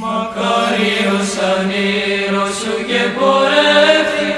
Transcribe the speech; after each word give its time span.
Καρίος 0.00 1.32
ανήρος 1.52 2.54
σου 2.60 2.76
και 2.86 3.02
πορεύθη 3.18 4.30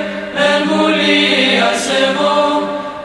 εν 0.47 0.61
βουλίας 0.69 1.83
εγώ 2.05 2.39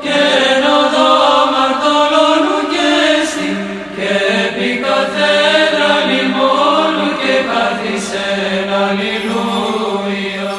και 0.03 0.17
εν 0.49 0.63
οδό 0.79 1.13
μαρτωλώνου 1.53 2.59
και 2.73 2.89
στη 3.29 3.49
και 3.95 4.11
επί 4.45 4.69
καθένα 4.85 5.89
λιμόνου 6.09 7.09
και 7.21 7.35
καθισεν 7.49 8.69
αλληλούια. 8.83 10.53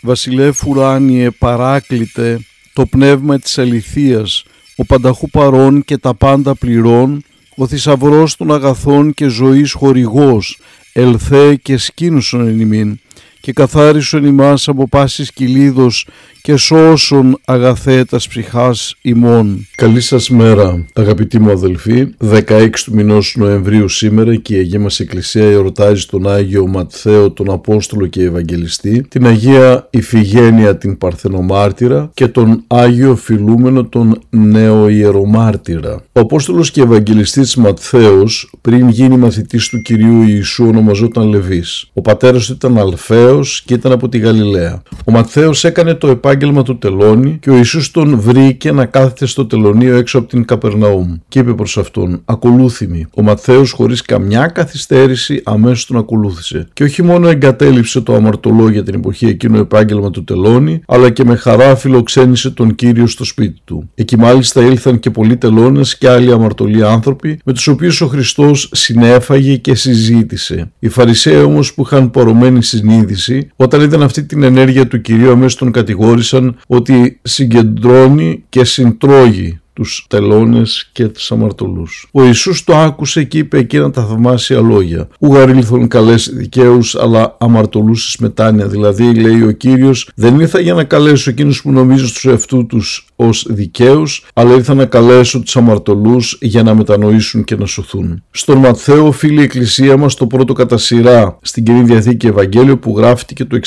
Βασιλεύ 0.00 0.52
ουράνιε 0.66 1.30
παράκλητε 1.30 2.40
το 2.72 2.86
πνεύμα 2.86 3.38
της 3.38 3.58
αληθείας, 3.58 4.44
ο 4.76 4.84
πανταχού 4.84 5.30
παρών 5.30 5.84
και 5.84 5.98
τα 5.98 6.14
πάντα 6.14 6.54
πληρών, 6.54 7.24
ο 7.56 7.66
θησαυρός 7.66 8.36
των 8.36 8.52
αγαθών 8.52 9.14
και 9.14 9.26
ζωής 9.26 9.72
χορηγός, 9.72 10.58
ελθέ 10.92 11.54
και 11.54 11.76
σκήνουσον 11.76 12.46
εν 12.46 12.60
ημίν, 12.60 13.00
και 13.46 13.52
καθάρισον 13.52 14.24
ημάς 14.24 14.68
από 14.68 14.88
πάσης 14.88 15.32
κυλίδος 15.32 16.06
και 16.42 16.56
σώσον 16.56 17.38
αγαθέτας 17.44 18.28
ψυχάς 18.28 18.94
ημών. 19.02 19.66
Καλή 19.74 20.00
σας 20.00 20.30
μέρα 20.30 20.86
αγαπητοί 20.94 21.38
μου 21.40 21.50
αδελφοί, 21.50 22.14
16 22.18 22.84
του 22.84 22.94
μηνός 22.94 23.34
Νοεμβρίου 23.38 23.88
σήμερα 23.88 24.36
και 24.36 24.54
η 24.54 24.58
Αγία 24.58 24.80
μας 24.80 25.00
Εκκλησία 25.00 25.44
εορτάζει 25.44 26.06
τον 26.06 26.28
Άγιο 26.28 26.66
Ματθαίο 26.66 27.30
τον 27.30 27.50
Απόστολο 27.50 28.06
και 28.06 28.22
Ευαγγελιστή, 28.22 29.06
την 29.08 29.26
Αγία 29.26 29.88
Ιφηγένεια 29.90 30.76
την 30.76 30.98
Παρθενομάρτυρα 30.98 32.10
και 32.14 32.28
τον 32.28 32.64
Άγιο 32.66 33.16
Φιλούμενο 33.16 33.84
τον 33.84 34.18
Νέο 34.30 34.88
Ιερομάρτυρα. 34.88 36.02
Ο 36.12 36.20
Απόστολος 36.20 36.70
και 36.70 36.80
Ευαγγελιστής 36.80 37.56
Ματθαίος 37.56 38.54
πριν 38.60 38.88
γίνει 38.88 39.16
μαθητής 39.16 39.68
του 39.68 39.82
Κυρίου 39.82 40.22
Ιησού 40.22 40.64
ονομαζόταν 40.66 41.28
Λεβής. 41.28 41.90
Ο 41.92 42.00
πατέρας 42.00 42.46
του 42.46 42.52
ήταν 42.52 42.78
Αλφαίος 42.78 43.35
και 43.64 43.74
ήταν 43.74 43.92
από 43.92 44.08
τη 44.08 44.18
Γαλιλαία. 44.18 44.82
Ο 45.04 45.12
Ματθαίος 45.12 45.64
έκανε 45.64 45.94
το 45.94 46.08
επάγγελμα 46.08 46.34
επάγγελμα 46.36 46.62
του 46.62 46.78
τελώνει 46.78 47.38
και 47.40 47.50
ο 47.50 47.56
Ιησούς 47.56 47.90
τον 47.90 48.20
βρήκε 48.20 48.72
να 48.72 48.84
κάθεται 48.84 49.26
στο 49.26 49.46
τελωνίο 49.46 49.96
έξω 49.96 50.18
από 50.18 50.28
την 50.28 50.44
Καπερναούμ 50.44 51.14
και 51.28 51.38
είπε 51.38 51.54
προς 51.54 51.78
αυτόν 51.78 52.22
«Ακολούθημη». 52.24 53.06
Ο 53.14 53.22
Ματθαίος 53.22 53.70
χωρίς 53.70 54.02
καμιά 54.02 54.46
καθυστέρηση 54.46 55.40
αμέσως 55.44 55.86
τον 55.86 55.96
ακολούθησε 55.96 56.68
και 56.72 56.84
όχι 56.84 57.02
μόνο 57.02 57.28
εγκατέλειψε 57.28 58.00
το 58.00 58.14
αμαρτωλό 58.14 58.68
για 58.68 58.82
την 58.82 58.94
εποχή 58.94 59.26
εκείνο 59.26 59.58
επάγγελμα 59.58 60.10
του 60.10 60.24
τελώνει 60.24 60.82
αλλά 60.86 61.10
και 61.10 61.24
με 61.24 61.36
χαρά 61.36 61.76
φιλοξένησε 61.76 62.50
τον 62.50 62.74
Κύριο 62.74 63.06
στο 63.06 63.24
σπίτι 63.24 63.60
του. 63.64 63.90
Εκεί 63.94 64.16
μάλιστα 64.16 64.62
ήλθαν 64.62 64.98
και 64.98 65.10
πολλοί 65.10 65.36
τελώνες 65.36 65.98
και 65.98 66.08
άλλοι 66.08 66.32
αμαρτωλοί 66.32 66.84
άνθρωποι 66.84 67.38
με 67.44 67.52
τους 67.52 67.66
οποίους 67.66 68.00
ο 68.00 68.06
Χριστός 68.06 68.70
συνέφαγε 68.72 69.56
και 69.56 69.74
συζήτησε. 69.74 70.70
Οι 70.78 70.88
Φαρισαίοι 70.88 71.42
όμως 71.42 71.74
που 71.74 71.82
είχαν 71.82 72.10
πορωμένη 72.10 72.62
συνείδηση 72.62 73.15
όταν 73.56 73.80
είδαν 73.80 74.02
αυτή 74.02 74.24
την 74.24 74.42
ενέργεια 74.42 74.86
του 74.86 75.00
Κυρίου 75.00 75.30
αμέσως 75.30 75.54
τον 75.54 75.72
κατηγόρησαν 75.72 76.56
ότι 76.66 77.18
συγκεντρώνει 77.22 78.44
και 78.48 78.64
συντρώγει 78.64 79.60
τους 79.76 80.06
τελώνες 80.08 80.90
και 80.92 81.08
τους 81.08 81.32
αμαρτωλούς. 81.32 82.08
Ο 82.12 82.24
Ιησούς 82.24 82.64
το 82.64 82.76
άκουσε 82.76 83.24
και 83.24 83.38
είπε 83.38 83.58
εκείνα 83.58 83.90
τα 83.90 84.04
θαυμάσια 84.04 84.60
λόγια. 84.60 85.08
Ουγαρήλθον 85.18 85.88
καλές 85.88 86.30
δικαίους 86.34 86.94
αλλά 86.94 87.36
αμαρτωλούς 87.38 88.08
εις 88.08 88.16
μετάνοια. 88.16 88.66
Δηλαδή 88.66 89.14
λέει 89.14 89.42
ο 89.42 89.50
Κύριος 89.50 90.10
δεν 90.14 90.40
ήρθα 90.40 90.60
για 90.60 90.74
να 90.74 90.84
καλέσω 90.84 91.30
εκείνους 91.30 91.62
που 91.62 91.72
νομίζουν 91.72 92.08
στους 92.08 92.24
εαυτού 92.24 92.66
τους 92.66 93.06
ως 93.16 93.46
δικαίους 93.48 94.24
αλλά 94.34 94.54
ήρθα 94.54 94.74
να 94.74 94.84
καλέσω 94.84 95.40
τους 95.40 95.56
αμαρτωλούς 95.56 96.38
για 96.40 96.62
να 96.62 96.74
μετανοήσουν 96.74 97.44
και 97.44 97.56
να 97.56 97.66
σωθούν. 97.66 98.22
Στον 98.30 98.58
Ματθαίο 98.58 99.06
οφείλει 99.06 99.40
η 99.40 99.42
Εκκλησία 99.42 99.96
μας 99.96 100.14
το 100.14 100.26
πρώτο 100.26 100.52
κατά 100.52 100.78
σειρά 100.78 101.38
στην 101.42 101.64
Καινή 101.64 101.82
Διαθήκη 101.82 102.26
Ευαγγέλιο 102.26 102.78
που 102.78 102.94
γράφτηκε 102.96 103.44
το 103.44 103.58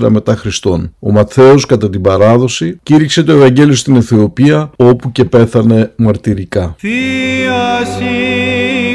64 0.00 0.08
μετά 0.08 0.36
Χριστόν. 0.36 0.94
Ο 0.98 1.12
Ματθαίος 1.12 1.66
κατά 1.66 1.90
την 1.90 2.00
παράδοση 2.00 2.78
κήρυξε 2.82 3.22
το 3.22 3.32
Ευαγγέλιο 3.32 3.74
στην 3.74 3.96
Αιθιοπία 3.96 4.70
όπου 4.76 5.12
και 5.12 5.24
πέθανε 5.24 5.51
πέθανε 5.52 5.92
μαρτυρικά. 5.96 6.74
Θεία 6.78 7.84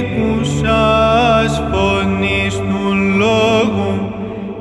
σήκουσας 0.09 1.61
φωνής 1.71 2.55
του 2.55 2.95
λόγου 3.17 4.11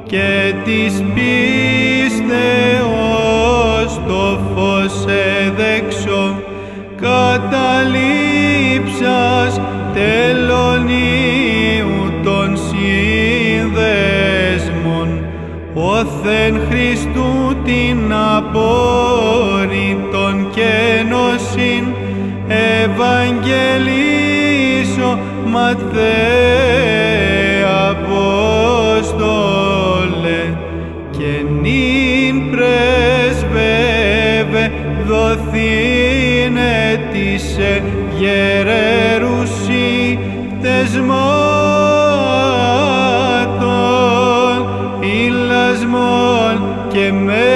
και 0.06 0.54
της 0.64 1.02
πίστεως 1.14 2.30
το 4.08 4.38
φως 4.54 4.94
εδέξω 5.06 6.24
καταλήψας 7.00 8.00
τελωνίου 9.94 11.96
των 12.24 12.56
σύνδεσμων 12.56 15.08
όθεν 15.74 16.60
Χριστού 16.68 17.56
την 17.64 18.12
απόρριτον 18.36 20.36
και 20.50 20.85
νοσήν 21.36 21.84
Ευαγγελίσω 22.84 25.10
Ματθέ 25.46 26.16
Απόστολε. 27.88 29.14
Και 31.10 31.32
νυν 31.60 32.36
πρεσβεύε 32.50 34.64
δοθήνε 35.06 36.76
της 37.12 37.44
γερερουσί 38.18 40.18
τεσμάτων 40.62 41.16
ηλασμών 45.00 46.54
και 46.88 47.12
μέγα 47.12 47.55